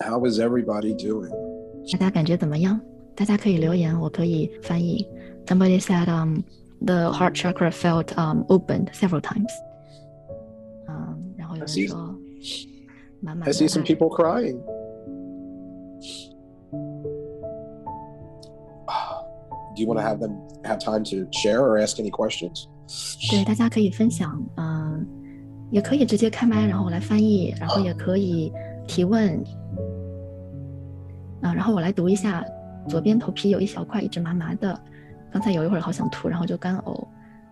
[0.00, 1.30] How is everybody doing?
[1.92, 2.80] 大家感觉怎么样？
[3.14, 5.06] 大家可以留言，我可以翻译。
[5.46, 6.40] Somebody said, um,
[6.84, 9.50] the heart chakra felt um opened several times.
[10.88, 11.96] 嗯，然后有人 see- 说，
[13.20, 14.58] 满满 I 的 see some 爱 people crying.
[19.74, 22.66] Do you want to have them have time to share or ask any questions?
[23.30, 25.06] 对，大家可以分享，嗯，
[25.70, 28.50] 也可以直接开麦，然后我来翻译，然后也可以
[28.87, 29.43] 提问，
[31.41, 32.45] 啊，然后我来读一下，
[32.87, 34.79] 左边头皮有一小块一直麻麻的，
[35.31, 37.07] 刚才有一会儿好想吐，然后就干呕，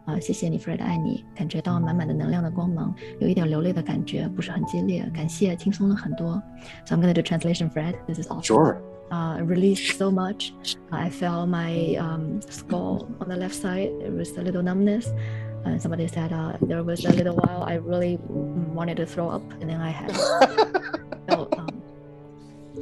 [0.06, 6.42] 啊，谢谢你，Fred，爱你，感觉到满满的能量的光芒，有一点流泪的感觉，不是很激烈，感谢，轻松了很多。
[6.86, 7.96] So I'm gonna do translation, Fred.
[8.08, 8.44] This is awesome.
[8.44, 8.78] Sure.
[9.12, 10.54] uh, released so much.
[10.92, 13.92] I felt my um, skull on the left side.
[14.02, 15.08] It was a little numbness.
[15.65, 19.31] And somebody said uh, there was a little while I really mm, wanted to throw
[19.31, 20.13] up, and then I had
[21.27, 21.57] felt.
[21.59, 21.83] Um,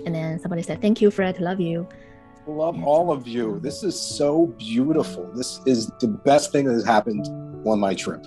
[0.05, 1.39] and then somebody said, "Thank you, Fred.
[1.39, 1.87] Love you."
[2.49, 3.61] Love all of you.
[3.61, 5.31] This is so beautiful.
[5.33, 7.29] This is the best thing that has happened
[7.65, 8.27] on my trip.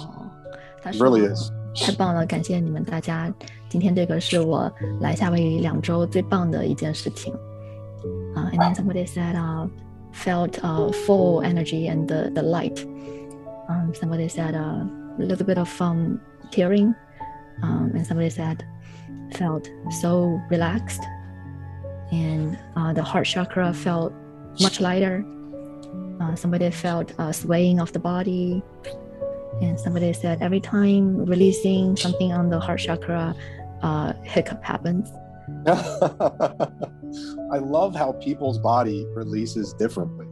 [0.00, 0.30] 哦，
[0.82, 1.52] 他 It 说 really is.
[1.74, 3.30] 太棒了，感谢你们大家。
[3.68, 7.34] 今天这个是我来夏威夷两周最棒的一件事情。
[8.34, 9.68] 啊、and then somebody said, uh,
[10.14, 12.82] felt uh, full energy and the, the light.
[13.69, 14.85] Um, somebody said uh,
[15.17, 16.21] a little bit of um,
[16.51, 16.95] tearing.
[17.63, 18.65] Um, and somebody said,
[19.33, 19.69] felt
[20.01, 21.01] so relaxed.
[22.11, 24.13] And uh, the heart chakra felt
[24.59, 25.25] much lighter.
[26.21, 28.63] Uh, somebody felt uh, swaying of the body.
[29.61, 33.35] And somebody said every time releasing something on the heart chakra,
[33.81, 35.09] uh, hiccup happens.
[35.67, 40.27] I love how people's body releases differently.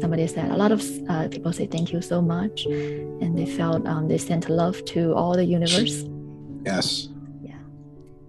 [0.00, 3.86] Somebody said a lot of uh, people say thank you so much, and they felt
[3.86, 6.04] um, they sent love to all the universe.
[6.64, 7.08] Yes.
[7.42, 7.54] Yeah.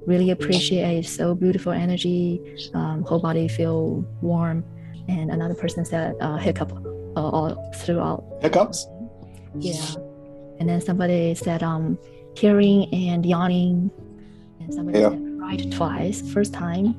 [0.05, 2.41] Really appreciate so beautiful energy.
[2.73, 4.63] Um, whole body feel warm.
[5.07, 6.71] And another person said uh, hiccup
[7.15, 8.23] uh, all throughout.
[8.41, 8.85] Hiccups?
[9.57, 9.81] Yeah.
[10.59, 11.97] And then somebody said um,
[12.35, 13.89] tearing and yawning.
[14.59, 15.09] And somebody Yeah.
[15.09, 16.21] said cried twice.
[16.31, 16.95] First time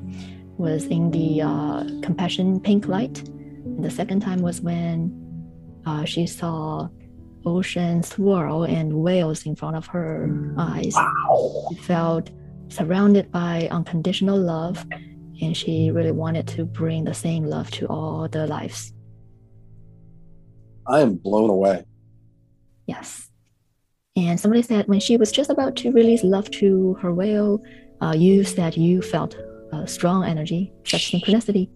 [0.57, 3.23] was in the uh, compassion pink light.
[3.81, 5.11] The second time was when
[5.85, 6.87] uh, she saw
[7.45, 10.93] ocean swirl and whales in front of her eyes.
[10.95, 11.65] Wow.
[11.69, 12.29] She felt
[12.69, 14.85] surrounded by unconditional love,
[15.41, 18.93] and she really wanted to bring the same love to all the lives.
[20.87, 21.85] I am blown away.
[22.85, 23.29] Yes.
[24.15, 27.63] And somebody said when she was just about to release love to her whale,
[28.01, 29.37] uh, you said you felt
[29.71, 31.69] uh, strong energy, such synchronicity.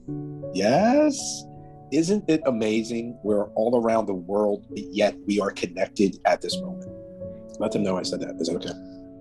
[0.53, 1.44] Yes.
[1.92, 3.16] Isn't it amazing?
[3.24, 6.88] We're all around the world, but yet we are connected at this moment.
[7.58, 8.40] Let them know I said that.
[8.40, 8.74] Is that okay?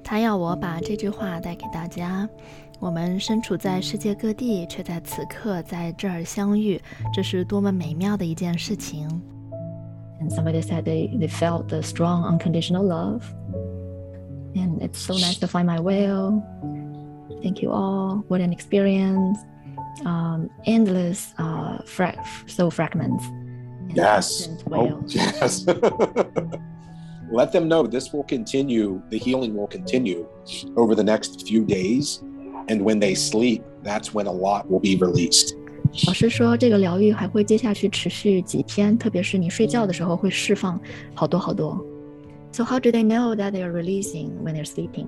[0.03, 2.29] 他要我把这句话带给大家。
[2.79, 6.79] 我们身处在世界各地，却在此刻在这儿相遇，
[7.13, 9.07] 这是多么美妙的一件事情。
[10.21, 13.23] And somebody said they, they felt the strong unconditional love.
[14.55, 16.41] And it's so nice to find my whale.
[17.41, 18.23] Thank you all.
[18.27, 19.37] What an experience.
[20.05, 22.15] Um, endless uh, fra-
[22.47, 23.25] so fragments.
[23.25, 24.27] and Yes.
[24.47, 25.13] distant Oh, whales.
[25.13, 25.65] yes.
[27.31, 30.25] Let them know this will continue, the healing will continue
[30.75, 32.21] over the next few days.
[32.69, 35.55] And when they sleep, that's when a lot will be released.
[36.07, 40.79] 老师说，这个疗愈还会接下去持续几天，特别是你睡觉的时候会释放
[41.13, 41.83] 好多好多。
[42.51, 45.07] So how do they know that they are releasing when they're sleeping?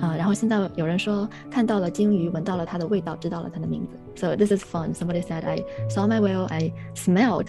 [0.00, 3.96] 啊、然后现在有人说看到了鲸鱼，闻到了它的味道，知道了它的名字。
[4.14, 4.94] So this is fun.
[4.94, 7.48] Somebody said I saw my whale, I smelled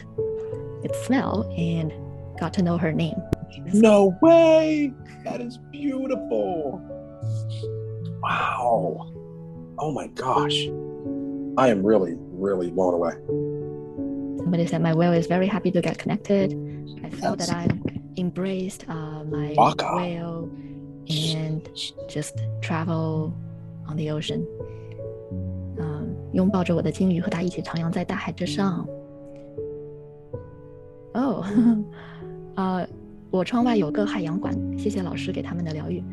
[0.84, 1.92] its smell and
[2.40, 3.16] got to know her name.
[3.74, 4.94] No way!
[5.24, 6.82] That is beautiful.
[8.22, 9.12] Wow.
[9.78, 10.70] Oh my gosh.
[11.58, 13.14] I am really, really blown away.
[14.40, 16.54] Somebody said my whale is very happy to get connected.
[17.04, 17.68] I felt That's- that I
[18.18, 19.96] embraced uh, my Waka.
[19.96, 20.50] whale
[21.10, 21.37] and
[22.08, 23.32] just travel
[23.88, 24.42] on the ocean.
[25.78, 28.88] 嗯，拥抱着我的鲸鱼，和它一起徜徉在大海之上。
[31.14, 31.44] 哦，
[32.56, 32.88] 呃，
[33.32, 36.04] 我窗外有个海洋馆，谢谢老师给他们的疗愈。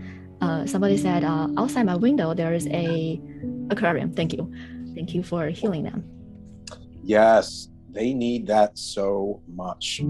[0.41, 3.21] Uh, somebody said uh, outside my window there is a
[3.69, 4.11] aquarium.
[4.15, 4.51] Thank you,
[4.95, 6.03] thank you for healing them.
[7.05, 10.03] Yes, they need that so much.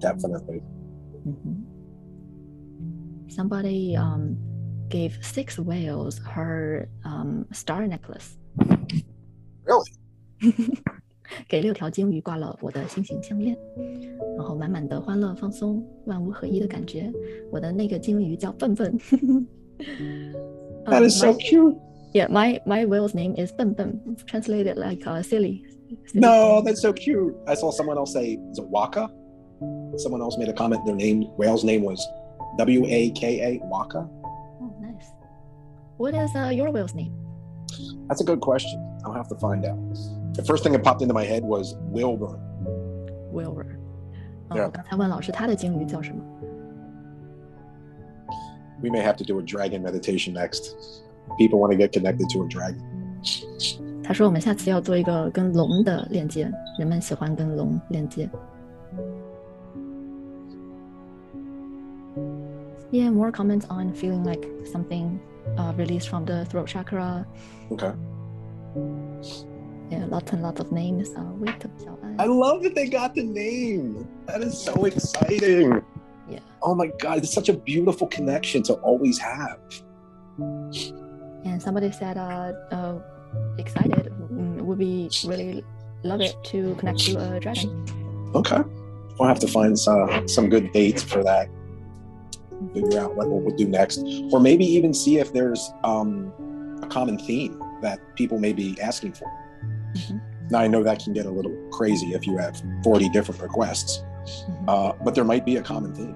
[0.00, 0.62] Definitely.
[1.26, 1.61] Mhm.
[3.32, 4.36] Somebody um,
[4.88, 8.36] gave six whales her um, star necklace.
[9.64, 9.84] Really?
[11.46, 13.56] 给六条鲸鱼挂了我的心形项链，
[14.36, 17.12] 然后满满的欢乐、放松、万物合一的感觉。
[17.52, 18.98] 我的那个鲸鱼叫笨笨。
[20.86, 21.76] That Um, is so my- cute.
[22.14, 25.62] Yeah, my my whale's name is 笨笨, translated like uh, silly.
[26.06, 26.20] silly.
[26.20, 27.34] No, that's so cute.
[27.46, 29.10] I saw someone else say, is it Waka?
[29.98, 30.80] Someone else made a comment.
[30.86, 32.00] Their name, whale's name was
[32.58, 34.08] W A K A, Waka.
[34.60, 35.12] Oh, nice.
[35.96, 37.12] What is uh, your whale's name?
[38.08, 38.78] That's a good question.
[39.04, 39.78] I'll have to find out.
[40.34, 42.38] The first thing that popped into my head was Wilbur.
[43.32, 43.66] Wilbur。
[44.50, 44.64] 嗯 Yeah.
[44.64, 46.22] 我刚才问老师他的鲸鱼叫什么？
[48.82, 50.74] We may have to do a dragon meditation next.
[51.38, 52.80] People want to get connected to a dragon.
[54.02, 58.30] 他说我们下次要做一个跟龙的链接，人们喜欢跟龙链接。
[62.93, 65.19] Yeah, more comments on feeling like something
[65.57, 67.25] uh, released from the throat chakra.
[67.71, 67.91] Okay.
[69.89, 71.09] Yeah, lots and lots of names.
[71.17, 71.25] Uh,
[72.19, 74.07] I 爱 love that they got the name.
[74.27, 75.81] That is so exciting.
[76.29, 76.41] Yeah.
[76.61, 79.57] Oh my God, it's such a beautiful connection to always have.
[80.37, 82.99] And somebody said, uh, uh,
[83.57, 84.13] excited.
[84.31, 85.65] Mm, would be really
[86.03, 87.73] love it to connect to a dragon.
[88.35, 88.61] Okay.
[89.17, 91.49] We'll have to find some, some good dates for that
[92.74, 93.98] Figure out what we'll do next.
[94.32, 96.32] Or maybe even see if there's um,
[96.82, 99.26] a common theme that people may be asking for.
[99.94, 100.20] Mhm.
[100.50, 104.02] Now, I know that can get a little crazy if you have 40 different requests,
[104.26, 104.68] Mhm.
[104.68, 106.14] uh, but there might be a common theme.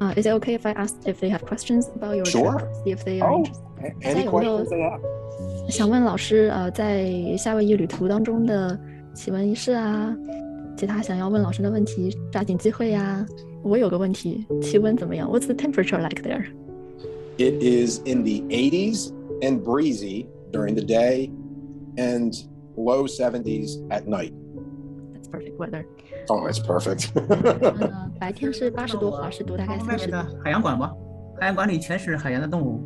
[0.00, 2.52] Uh, is it okay if I ask if they have questions about your Sure.
[2.58, 2.68] trip?
[2.84, 3.38] See if they are Oh.
[3.38, 3.64] interested.
[3.82, 5.00] A- Any 在有没有 questions they have?
[5.70, 8.78] 想问老师，呃，在夏威夷旅途当中的
[9.14, 10.14] 奇闻异事啊，
[10.78, 13.24] 其他想要问老师的问题，抓紧机会呀、
[13.62, 15.28] 我有个问题，气温怎么样？
[15.30, 16.44] What's the temperature like there?
[17.36, 21.30] It is in the 80s and breezy during the day
[21.96, 22.32] and
[22.76, 24.32] low 70s at night.
[25.12, 25.84] That's perfect weather.
[26.28, 27.10] Oh, it's perfect.
[27.14, 30.12] 嗯，白天是八十多华氏度，大概外三十度。
[30.12, 30.92] 面的海洋馆吧，
[31.40, 32.80] 海洋馆里全是海洋的动物。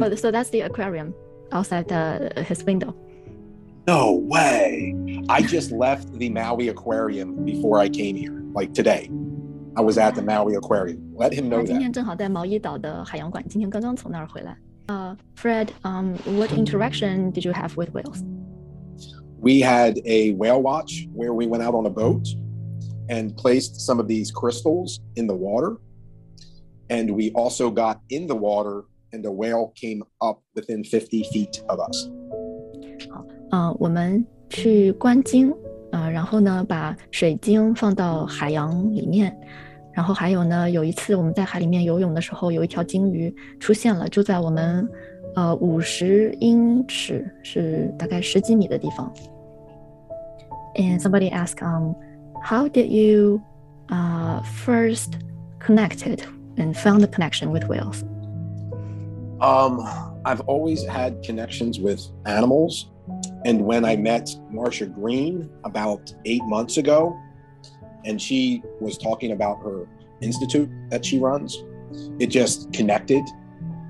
[0.00, 1.12] Oh, so that's the aquarium
[1.50, 2.94] outside the, his window.
[3.90, 4.94] no way.
[5.28, 9.10] I just left the Maui Aquarium before I came here, like today.
[9.76, 11.12] I was at the Maui Aquarium.
[11.14, 11.78] Let him 他 know 今 that.
[11.80, 14.56] 天正好在毛伊岛的海洋馆，今天刚刚从那儿回来。
[14.86, 18.22] 呃、f r e d um, what interaction did you have with whales?
[19.40, 22.26] We had a whale watch where we went out on a boat
[23.08, 25.76] and placed some of these crystals in the water.
[26.88, 31.62] And we also got in the water, and the whale came up within 50 feet
[31.68, 32.08] of us.
[33.50, 35.52] 呃，我们去观鲸，
[35.92, 39.36] 呃，然后呢，把水晶放到海洋里面，
[39.92, 44.88] 然后还有呢，有一次我们在海里面游泳的时候，有一条鲸鱼出现了，就在我们
[45.34, 49.12] 呃五十英尺，是大概十几米的地方。
[50.74, 51.94] And somebody asked, um,
[52.42, 53.40] how did you
[53.88, 55.14] uh, first
[55.58, 56.20] connected
[56.56, 58.04] and found the connection with whales?
[59.40, 59.86] Um,
[60.24, 62.86] I've always had connections with animals.
[63.44, 67.14] And when I met Marsha Green about eight months ago,
[68.04, 69.86] and she was talking about her
[70.20, 71.56] institute that she runs,
[72.18, 73.22] it just connected.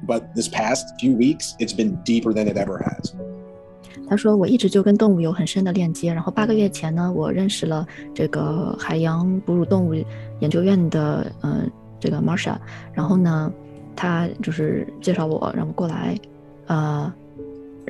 [0.07, 3.15] But this past few weeks, it's been deeper than it ever has.
[4.09, 6.13] 他说：“我一直就跟动物有很深的链接。
[6.13, 9.95] 然后八个月前呢，我认识了这个海洋哺乳动物
[10.39, 11.67] 研究院的呃
[11.99, 12.57] 这个 Marsha，
[12.93, 13.53] 然后呢，
[13.97, 16.17] 他就是介绍我，让我过来，
[16.67, 17.13] 呃，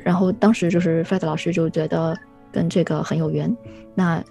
[0.04, 2.16] 然后当时就是 Fred 老师就觉得
[2.50, 3.54] 跟这个很有缘。
[3.94, 4.22] 那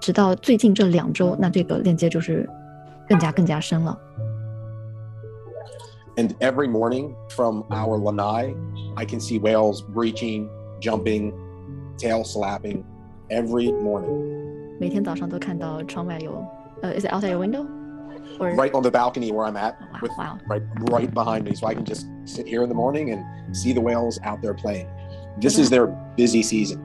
[0.00, 2.48] 直到最近这两周，那这个链接就是
[3.08, 3.98] 更加更加深了。
[6.16, 8.54] And every morning from our lanai,
[8.94, 10.48] I can see whales breaching,
[10.80, 11.32] jumping,
[11.98, 12.84] tail slapping
[13.28, 14.78] every morning.
[14.78, 16.44] 每天早上都看到窗外有，
[16.82, 17.66] 呃，is it outside your window?
[18.39, 20.37] Or Right on the balcony where I'm at, wow, with wow.
[20.47, 23.21] right right behind me so i can just sit here in the morning and
[23.53, 24.87] see the whales out there playing
[25.41, 26.79] this is their busy season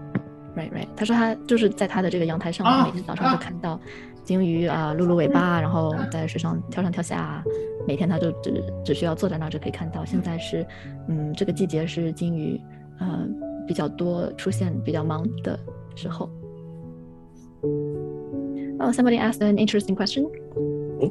[0.56, 0.88] Right, right。
[0.96, 3.78] 他说他就是在他的这个阳台上，啊每天早上都看到
[4.22, 7.42] 鲸鱼啊、露露尾巴，然后在水上跳上跳下。
[7.88, 10.04] 每天他就只只需要坐在那儿就可以看到。
[10.04, 10.64] 现在是，
[11.08, 12.60] 嗯，这个季节是鲸鱼
[13.00, 13.26] 呃
[13.66, 15.58] 比较多出现、比较忙的
[15.96, 16.30] 时候。
[18.78, 20.30] Oh, somebody asked an interesting question.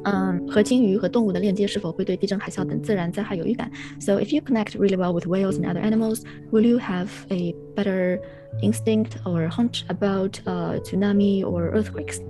[0.04, 3.70] 嗯，和鲸鱼和动物的链接是否会对地震、海啸等自然灾害有预感？
[4.00, 8.18] So if you connect really well with whales and other animals, will you have a better
[8.62, 12.20] instinct or hunch about uh, tsunami or earthquakes?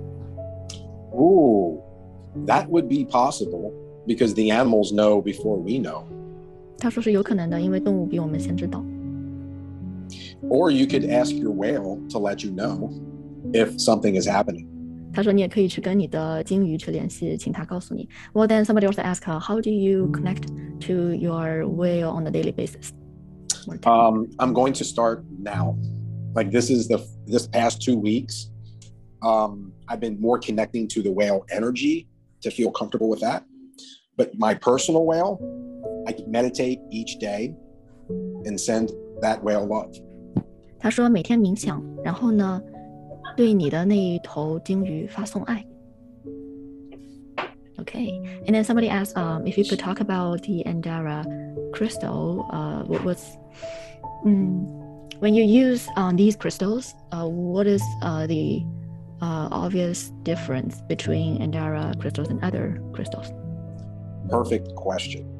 [1.13, 1.79] Ooh,
[2.45, 3.71] that would be possible
[4.05, 6.03] because the animals know before we know.
[6.77, 8.83] 他说是有可能的，因为动物比我们先知道。
[10.47, 12.91] Or you could ask your whale to let you know
[13.53, 14.67] if something is happening.
[15.13, 18.07] 他说你也可以去跟你的鲸鱼去联系，请他告诉你。
[18.33, 20.49] Well, then somebody also asked her, how do you connect
[20.87, 22.91] to your whale on a daily basis?
[23.85, 25.75] Um, I'm going to start now.
[26.35, 28.51] Like this is the this past two weeks.
[29.21, 32.07] Um, I've been more connecting to the whale energy
[32.41, 33.43] to feel comfortable with that.
[34.17, 35.39] But my personal whale,
[36.05, 37.55] I can meditate each day
[38.45, 38.91] and send
[39.21, 39.91] that whale love.
[40.77, 42.61] 他说每天冥想，然后呢，
[43.35, 45.65] 对你的那一头鲸鱼发送爱。
[47.77, 48.09] Okay,
[48.47, 51.23] and then somebody asked um, if you could talk about the Andara
[51.73, 52.47] crystal.
[52.49, 53.37] Uh, what was
[54.25, 54.63] mm,
[55.19, 56.95] when you use um, these crystals?
[57.11, 58.63] Uh, what is uh, the
[59.21, 63.27] uh, obvious difference between Andara crystals and other crystals?
[64.29, 65.31] Perfect question.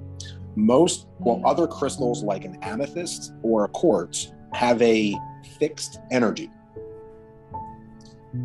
[0.56, 5.16] Most, well, other crystals like an amethyst or a quartz have a
[5.60, 6.50] fixed energy.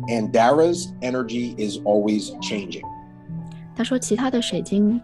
[0.08, 2.82] Andara's energy is always changing.
[3.76, 5.00] 他说，其他的水晶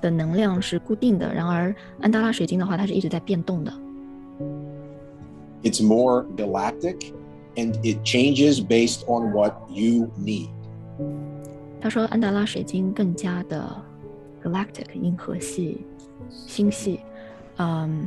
[0.00, 3.72] 的能量是固定的，然而安达拉水晶的话，它是一直在变动的。
[5.62, 7.12] It's more galactic,
[7.56, 10.48] and it changes based on what you need.
[11.80, 13.70] 他说，安达拉水晶更加的
[14.42, 15.84] galactic 银河系、
[16.28, 17.00] 星系。
[17.56, 18.06] Um,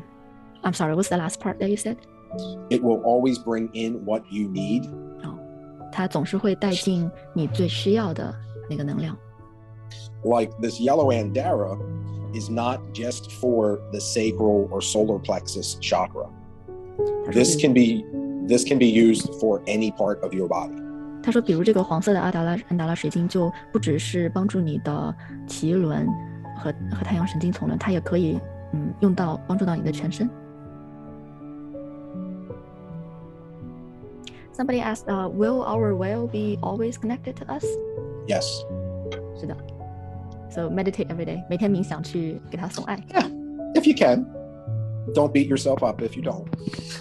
[0.64, 1.98] I'm sorry, what's the last part that you said?
[2.70, 4.88] It will always bring in what you need.
[5.94, 8.34] 它总是会带进你最需要的
[8.70, 9.16] 那个能量。
[10.24, 11.78] Like this yellow Andara
[12.34, 16.28] is not just for the sacral or solar plexus chakra.
[17.32, 18.04] This can be
[18.48, 20.74] this can be used for any part of your body.
[21.22, 25.16] 他说，比如这个黄色的阿达拉安达拉水晶，就不只是帮助你的
[25.48, 26.08] 脐轮
[26.58, 28.40] 和和太阳神经丛轮，它也可以
[28.74, 30.30] 嗯用到帮助到你的全身。
[34.53, 37.65] Somebody asked, uh, "Will our whale be always connected to us?"
[38.27, 38.45] Yes.
[39.39, 39.57] 是的。
[40.51, 42.99] So meditate every day，每天冥想去给它送爱。
[43.75, 44.27] If you can.
[45.15, 46.47] Don't beat yourself up if you don't.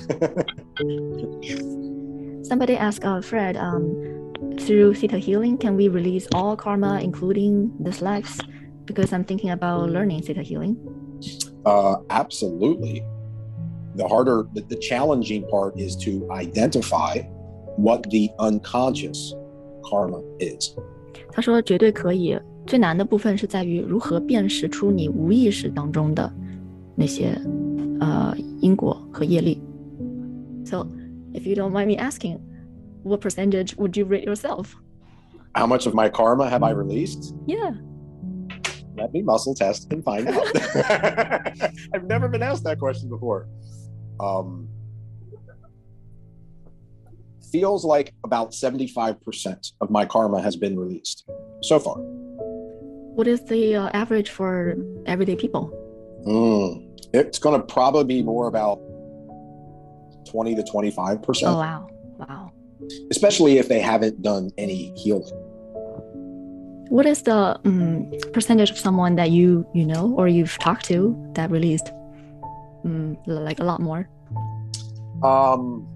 [2.41, 8.01] Somebody asked uh, Fred, um, through theta healing, can we release all karma, including this
[8.01, 8.39] life?
[8.85, 10.77] Because I'm thinking about learning theta healing.
[11.65, 13.03] Uh, absolutely.
[13.95, 17.23] The harder, the, the challenging part is to identify
[17.77, 19.33] what the unconscious
[19.83, 20.75] karma is.
[21.31, 26.31] 他说绝对可以，最难的部分是在于如何辨识出你无意识当中的
[26.95, 27.39] 那些
[27.99, 29.61] 呃因果和业力。
[30.65, 30.87] So,
[31.33, 32.39] if you don't mind me asking,
[33.03, 34.73] what percentage would you rate yourself?
[35.53, 37.33] How much of my karma have I released?
[37.45, 37.75] Yeah.
[38.97, 40.45] Let me muscle test and find out.
[41.93, 43.47] I've never been asked that question before.
[44.19, 44.67] Um,
[47.52, 51.28] feels like about 75% of my karma has been released
[51.62, 51.96] so far.
[53.14, 54.74] What is the uh, average for
[55.06, 55.70] everyday people?
[56.26, 58.80] Mm, it's going to probably be more about
[60.30, 62.52] 20 to 25%, Oh wow, wow.
[63.10, 65.28] especially if they haven't done any healing.
[66.88, 71.16] What is the um, percentage of someone that you you know or you've talked to
[71.34, 71.90] that released
[72.84, 74.08] um, like a lot more?
[75.22, 75.86] Um,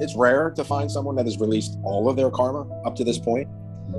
[0.00, 3.18] it's rare to find someone that has released all of their karma up to this
[3.18, 3.48] point.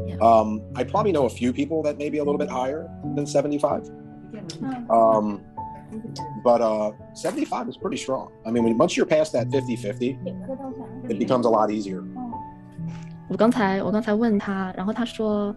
[0.05, 0.17] Yeah.
[0.17, 3.25] Um, I probably know a few people that may be a little bit higher than
[3.25, 3.89] 75.
[4.89, 5.41] Um,
[6.43, 8.31] but uh, 75 is pretty strong.
[8.45, 10.19] I mean, when, once you're past that 50 50,
[11.09, 12.03] it becomes a lot easier.
[13.29, 15.53] 我刚才我刚才问他，然后他说，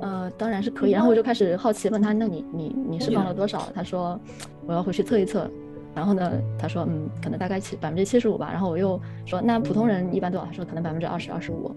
[0.00, 0.90] 呃，当然是可以。
[0.90, 3.68] 然后我就开始好奇问他，那你你你释放了多少？
[3.74, 4.20] 他说
[4.66, 5.50] 我要回去测一测。
[5.99, 8.49] 然后呢，他说嗯，可能大概七百分之七十五吧。
[8.49, 10.47] 然后我又说那普通人一般多少？
[10.47, 11.75] 他说可能百分之二十二十五。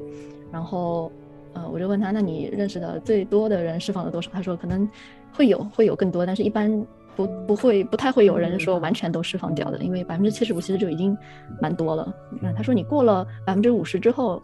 [0.52, 1.10] 然后
[1.54, 4.30] 呃，我就问他，那你认识的最多的人释放了多少？
[4.32, 4.88] 他说可能
[5.32, 6.70] 会有会有更多，但是一般
[7.16, 11.18] 不不会不太会有人说完全都释放掉的，因为百分之七十五其实就已经
[11.60, 12.14] 蛮多了。
[12.40, 14.40] 那他说你过了百分之五十之后。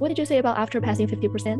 [0.00, 1.58] What did you say about after passing fifty percent?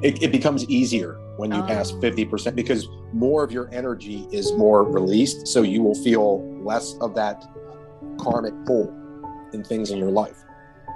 [0.00, 1.99] it becomes easier when you pass Oh.
[1.99, 5.47] 50% because more of your energy is more released.
[5.47, 7.43] So you will feel less of that
[8.17, 8.91] karmic pull
[9.53, 10.37] in things in your life.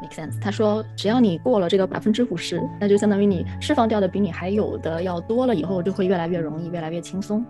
[0.01, 0.38] make sense。
[0.39, 7.46] 他说，只要你过了这个百分之五十，那就相当于你释放掉的比你还有的要多了，以后就会越来越容易，越来越轻松。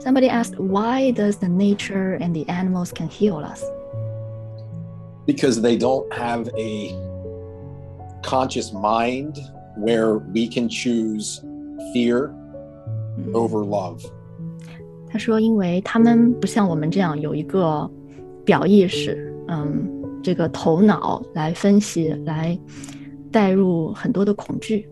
[0.00, 3.62] Somebody asked, why does the nature and the animals can heal us?
[5.26, 6.92] Because they don't have a
[8.22, 9.38] conscious mind
[9.78, 11.42] where we can choose
[11.92, 12.30] fear
[13.32, 14.04] over love.
[15.08, 17.88] 他说，因为他们不像我们这样有一个
[18.44, 19.88] 表意识，嗯，
[20.22, 22.58] 这个头脑来分析，来
[23.30, 24.88] 带入很多的恐惧，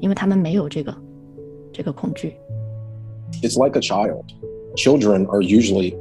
[0.00, 0.94] 因为他们没有这个
[1.72, 2.34] 这个恐惧。
[3.42, 4.24] It's like a child.
[4.76, 5.96] Children are usually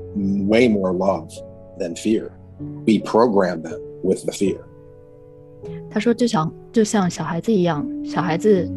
[0.47, 1.29] way more love
[1.79, 2.31] than fear.
[2.85, 4.57] We program them with the fear.
[5.89, 8.69] 他说，就像就像小孩子一样，小孩子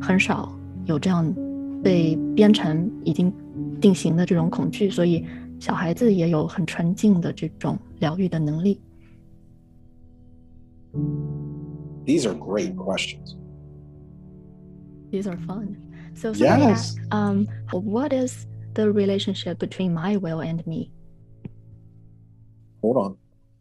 [0.00, 0.50] 很少
[0.86, 1.34] 有这样
[1.82, 3.32] 被编程已经
[3.80, 5.24] 定型的这种恐惧，所以
[5.60, 8.80] 小孩子也有很纯净的这种疗愈的能力。
[12.04, 13.36] These are great questions.
[15.10, 15.76] These are fun.
[16.14, 16.94] So, yes.
[17.10, 20.90] um, what is the relationship between my whale and me?
[22.82, 23.16] Hold on.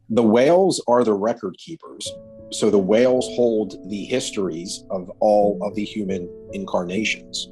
[0.10, 2.12] The whales are the record keepers.
[2.52, 7.50] So the whales hold the histories of all of the human incarnations.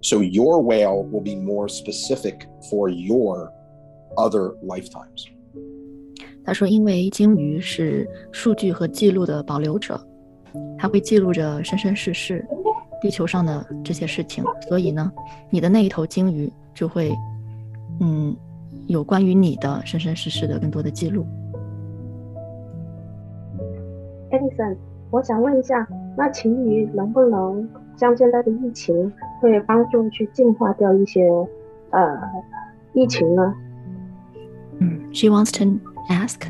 [0.00, 3.52] So your whale will be more specific for your
[4.16, 5.26] other lifetimes.
[6.44, 10.00] 他说：“因为鲸鱼是数据和记录的保留者，
[10.78, 12.42] 它会记录着生生世世
[13.02, 15.12] 地球上的这些事情，所以呢，
[15.50, 17.12] 你的那一头鲸鱼就会，
[18.00, 18.34] 嗯，
[18.86, 21.26] 有关于你的生生世世的更多的记录。”
[24.32, 24.76] Edison，
[25.10, 25.86] 我想问一下，
[26.16, 31.28] 那鲸鱼能不能像现在的疫情，会帮助去净化掉一些
[31.90, 32.20] 呃
[32.92, 33.54] 疫情呢？
[34.80, 36.42] 嗯，She wants to ask,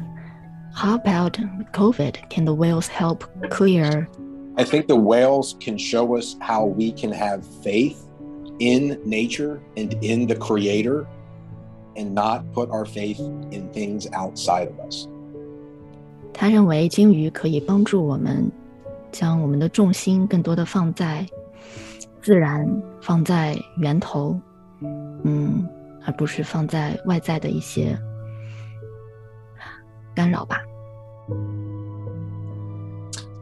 [0.75, 1.39] how about
[1.73, 2.15] COVID?
[2.29, 4.07] Can the whales help clear?
[4.57, 7.97] I think the whales can show us how we can have faith
[8.59, 11.07] in nature and in the creator
[11.95, 13.21] and not put our faith
[13.53, 15.07] in things outside of us.
[16.34, 18.52] 他认为鲸鱼可以帮助我们
[19.12, 21.26] 将我们的重心更多的放在
[22.22, 22.68] 自然，
[23.02, 24.40] 放在源头，
[25.24, 25.68] 嗯，
[26.06, 27.98] 而不是放在外在的一些
[30.16, 30.58] 干扰吧。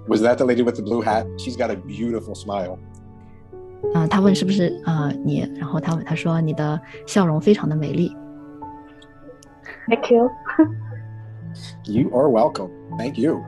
[0.08, 1.25] Was that the lady with the blue hat?
[1.38, 2.77] She's got a beautiful smile.
[3.93, 8.15] 嗯，他问是不是呃你，然后他他说你的笑容非常的美丽。
[9.88, 10.30] Thank you.
[11.86, 12.72] you are welcome.
[12.98, 13.46] Thank you.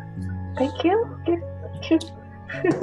[0.57, 1.19] Thank you.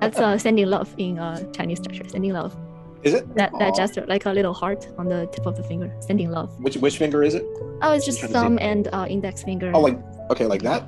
[0.00, 2.08] That's uh, sending love in uh, Chinese structure.
[2.08, 2.56] Sending love.
[3.02, 5.90] Is it that that gesture, like a little heart on the tip of the finger,
[6.00, 6.52] sending love?
[6.60, 7.44] Which which finger is it?
[7.82, 9.72] Oh, it's just thumb and uh, index finger.
[9.74, 9.98] Oh, like
[10.30, 10.86] okay, like that.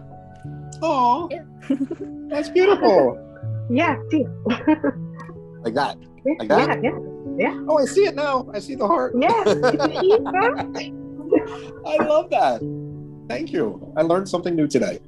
[0.83, 1.45] Oh, yeah.
[2.29, 3.17] that's beautiful.
[3.71, 4.27] Yeah, see.
[5.63, 5.97] like that.
[6.39, 6.83] Like that.
[6.83, 6.99] Yeah, yeah,
[7.39, 7.65] yeah.
[7.69, 8.51] Oh, I see it now.
[8.53, 9.15] I see the heart.
[9.19, 9.31] Yeah.
[11.87, 12.61] I love that.
[13.33, 13.91] Thank you.
[13.97, 14.99] I learned something new today.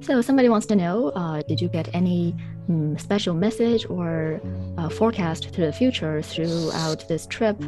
[0.00, 2.34] So somebody wants to know, uh, did you get any
[2.70, 4.40] um, special message or
[4.78, 7.60] uh, forecast to the future throughout this trip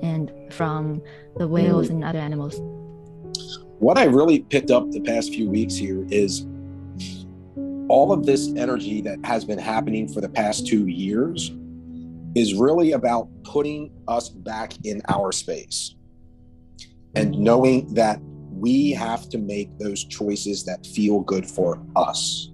[0.00, 1.02] and from
[1.38, 1.94] the whales mm.
[1.94, 2.60] and other animals?
[3.80, 6.46] What I really picked up the past few weeks here is
[7.88, 11.50] all of this energy that has been happening for the past two years
[12.36, 15.96] is really about putting us back in our space
[17.13, 18.19] and knowing that
[18.59, 22.49] we have to make those choices that feel good for us.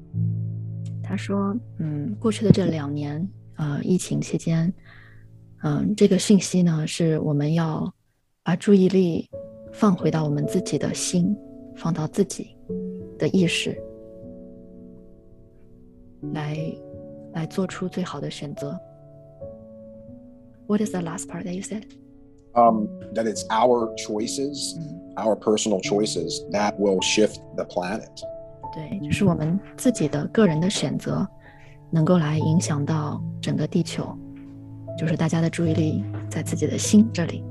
[1.04, 4.74] 他说：“嗯，过去的这两年，呃，疫情期间，
[5.64, 7.94] 嗯，这个信息呢，是我们要
[8.44, 9.30] 把注意力
[9.72, 11.36] 放回到我们自己的心，
[11.76, 12.56] 放到自己
[13.20, 13.78] 的意识，
[16.34, 16.58] 来
[17.34, 18.80] 来做出最好的选择。”
[20.68, 21.84] What is the last part that you said?
[22.58, 24.80] Um, that it's our choices,
[25.18, 28.08] our personal choices that will shift the planet.
[28.74, 31.28] 对，就是我们自己的个人的选择，
[31.92, 34.08] 能够来影响到整个地球，
[34.98, 37.44] 就是大家的注意力在自己的心这里。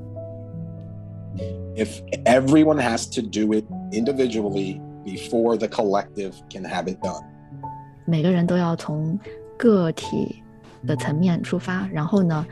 [1.75, 7.21] If everyone has to do it individually before the collective can have it done，
[8.07, 9.19] 每个人都要从
[9.55, 10.41] 个体
[10.87, 12.43] 的层面出发，然后呢，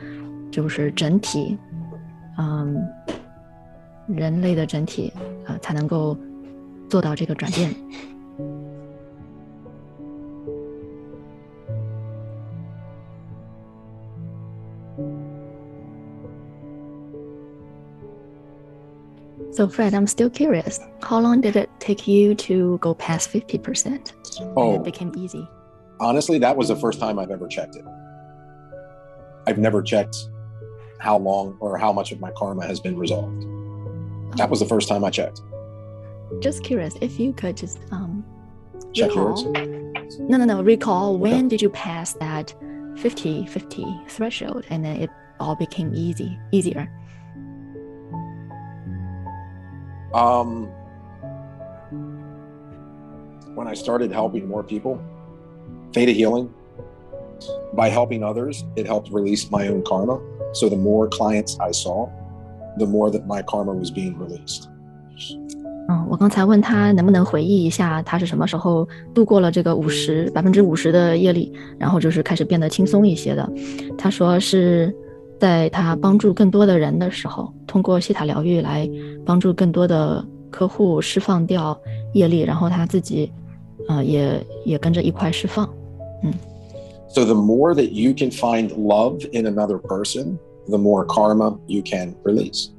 [0.52, 1.58] 就是整体，
[2.38, 2.88] 嗯，
[4.06, 5.12] 人类的整体，
[5.46, 6.16] 呃，才能够
[6.88, 7.74] 做到这个转变。
[19.52, 20.80] So Fred, I'm still curious.
[21.02, 24.12] How long did it take you to go past 50%?
[24.40, 25.46] And Oh, it became easy.
[26.00, 27.84] honestly, that was the first time I've ever checked it.
[29.46, 30.16] I've never checked
[30.99, 33.45] how long or how much of my karma has been resolved.
[34.37, 35.41] That was the first time I checked.
[36.39, 38.23] Just curious if you could just um
[38.93, 39.53] Check recall.
[39.53, 40.19] yours.
[40.19, 40.61] No, no, no.
[40.61, 42.53] Recall when did you pass that
[42.97, 45.09] 50 50 threshold and then it
[45.39, 46.91] all became easy, easier.
[50.13, 50.65] Um,
[53.55, 55.01] when I started helping more people,
[55.93, 56.53] Theta Healing,
[57.73, 60.19] by helping others, it helped release my own karma.
[60.53, 62.07] So the more clients I saw,
[62.77, 64.63] the more that my karma was being released.
[65.87, 73.49] 嗯，我刚才问他能不能回忆一下他是什么时候度过了这个五十百分之五十的业力，然后就是开始变得轻松一些的。
[73.97, 74.95] 他说是
[75.39, 78.87] 在他帮助更多的人的时候，通过西塔疗愈来
[79.25, 81.75] 帮助更多的客户释放掉
[82.13, 83.31] 业力，然后他自己
[83.87, 85.67] 呃也也跟着一块释放。
[86.23, 86.31] 嗯
[87.08, 90.36] So the more that you can find love in another person,
[90.68, 92.70] the more karma you can release.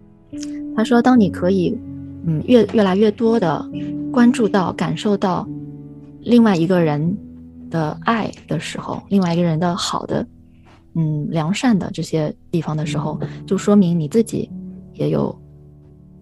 [0.76, 1.78] 他说，当你可以，
[2.26, 3.66] 嗯，越越来越多的
[4.12, 5.48] 关注到、感受到
[6.22, 7.18] 另外一个人
[7.70, 10.28] 的爱的时候，另外一个人的好的，
[10.96, 14.50] 嗯，良善的这些地方的时候，就说明你自己
[14.94, 15.34] 也有，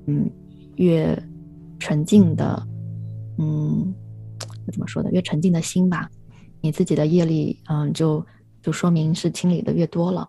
[0.05, 0.29] 嗯，
[0.75, 1.17] 越
[1.79, 2.61] 沉静的，
[3.39, 3.91] 嗯，
[4.71, 6.07] 怎么说的，越沉静的心吧，
[6.60, 8.24] 你自己的业力，嗯，就
[8.62, 10.28] 就说明是清理的越多了。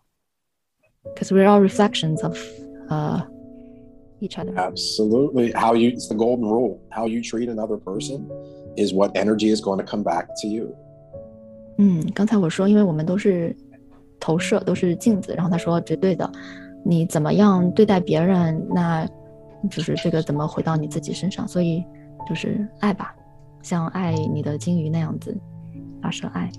[1.03, 2.37] Because we're all reflections of,
[2.89, 3.21] uh,
[4.19, 4.53] each other.
[4.55, 5.53] Absolutely.
[5.53, 6.79] How you, it's the golden rule.
[6.89, 8.27] How you treat another person
[8.75, 10.75] is what energy is going to come back to you.
[11.77, 13.55] 嗯，刚才我说，因为我们都是
[14.19, 16.29] 投射，都是镜子，然后他说绝对的，
[16.83, 19.07] 你怎么样对待别人，那
[19.69, 21.81] 就是这个怎么回到你自己身上，所以
[22.27, 23.15] 就是爱吧，
[23.61, 25.35] 像爱你的金鱼那样子
[26.02, 26.50] 发射爱。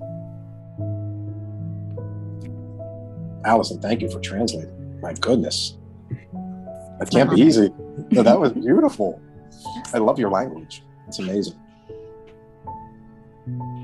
[3.44, 4.72] Allison, thank you for translating.
[5.02, 5.78] My goodness.
[7.00, 7.72] That can't be easy.
[8.12, 9.20] No, that was beautiful.
[9.94, 10.84] I love your language.
[11.08, 11.56] It's amazing.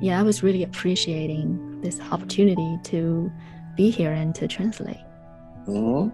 [0.01, 3.31] Yeah, I was really appreciating this opportunity to
[3.77, 4.97] be here and to translate.
[5.65, 6.09] hmm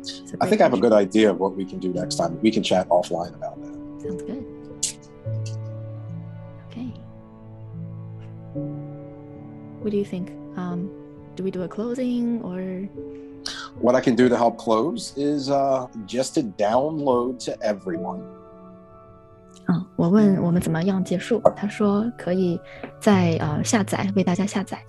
[0.00, 0.82] It's a I great think I have a pleasure.
[0.82, 2.38] good idea of what we can do next time.
[2.42, 3.74] We can chat offline about that.
[4.02, 4.31] Sounds good.
[9.82, 10.30] What do you think?
[10.56, 10.88] Um,
[11.36, 12.88] do we do a closing or?
[13.80, 18.20] What I can do to help close is uh, just to download to everyone
[19.68, 22.58] 嗯，我问我们怎么样结束，他说可以
[23.00, 24.82] 在呃下载为大家下载，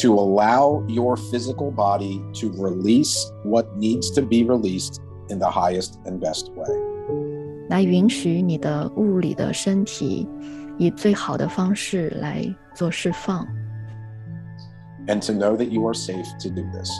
[0.00, 5.94] to allow your physical body to release what needs to be released in the highest
[6.04, 6.68] and best way.
[7.68, 10.28] 来允许你的物理的身体
[10.78, 12.42] 以最好的方式来
[12.74, 13.46] 做释放，
[15.08, 16.90] And to know that you are safe to do this.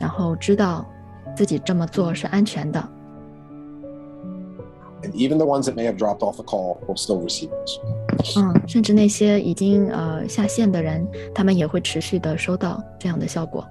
[0.00, 0.86] 然后知道
[1.36, 2.80] 自己这么做是安全的。
[5.02, 8.38] And even the ones that may have dropped off the call will still receive this.
[8.38, 13.62] 嗯，甚至那些已经呃下线的人，他们也会持续的收到这样的效果。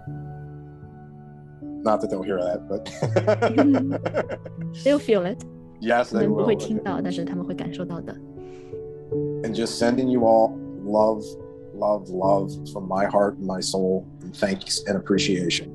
[1.83, 2.85] Not that they'll hear that, but
[4.83, 5.43] They'll feel it，
[5.81, 6.45] yes, 他 they 们不 will.
[6.45, 8.15] 会听到，但是他们会感受到的。
[9.41, 10.51] And just sending you all
[10.85, 11.23] love,
[11.77, 15.67] love, love from my heart and my soul, and thanks and appreciation.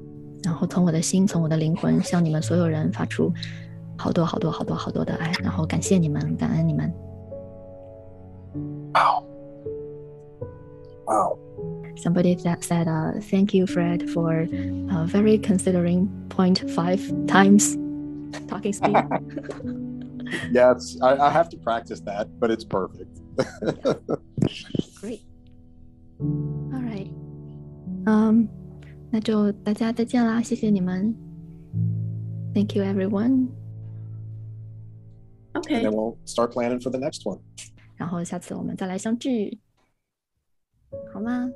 [0.44, 3.32] 然后从我的心，从我的灵魂，向你们所有人发出
[3.96, 6.92] 好多好多好多好多的爱，然后感谢你们，感恩你们。
[8.94, 9.24] Wow.
[11.06, 11.38] Wow.
[11.96, 14.46] Somebody that said, uh, "Thank you, Fred, for
[14.90, 17.76] uh, very considering 0.5 times
[18.46, 19.04] talking speed."
[20.52, 23.18] Yes, I, I have to practice that, but it's perfect.
[23.36, 24.91] Great.
[26.20, 27.10] All right.
[28.06, 28.46] Um,
[29.10, 31.14] 那就大家再见啦，谢谢你们。
[32.54, 33.48] Thank you, everyone.
[35.54, 37.40] and OK， then we'll start planning for the next one.
[37.96, 39.58] 然后下次我们再来相聚，
[41.12, 41.50] 好吗？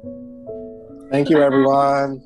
[1.11, 2.21] Thank you, everyone.